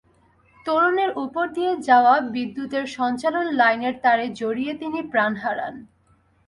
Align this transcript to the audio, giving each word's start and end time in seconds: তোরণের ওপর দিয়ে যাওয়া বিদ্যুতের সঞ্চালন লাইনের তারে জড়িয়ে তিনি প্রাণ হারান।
তোরণের 0.65 1.11
ওপর 1.15 1.45
দিয়ে 1.47 1.73
যাওয়া 1.79 2.13
বিদ্যুতের 2.31 2.85
সঞ্চালন 2.87 3.45
লাইনের 3.51 3.95
তারে 4.01 4.25
জড়িয়ে 4.33 4.73
তিনি 4.73 4.99
প্রাণ 5.11 5.31
হারান। 5.35 5.75